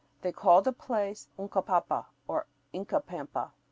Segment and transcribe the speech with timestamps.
[0.23, 3.53] They called the place Uncapampa, or Inca pampa.